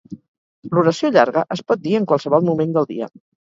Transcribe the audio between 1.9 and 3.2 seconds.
en qualsevol moment del dia.